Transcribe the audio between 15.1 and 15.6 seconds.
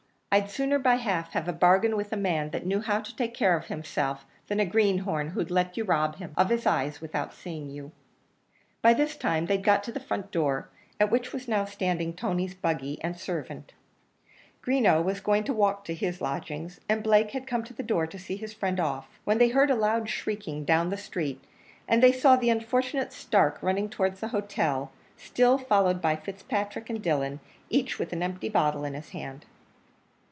going to